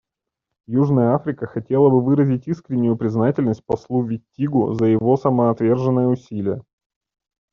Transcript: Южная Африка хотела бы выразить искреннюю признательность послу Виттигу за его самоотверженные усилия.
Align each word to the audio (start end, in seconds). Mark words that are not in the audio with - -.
Южная 0.65 1.13
Африка 1.13 1.45
хотела 1.45 1.87
бы 1.91 2.01
выразить 2.03 2.47
искреннюю 2.47 2.97
признательность 2.97 3.63
послу 3.63 4.01
Виттигу 4.03 4.73
за 4.73 4.85
его 4.85 5.15
самоотверженные 5.15 6.07
усилия. 6.07 6.63